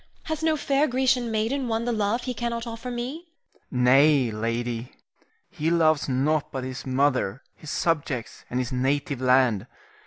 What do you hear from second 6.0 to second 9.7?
nought but his mother, his subjects, and his native land.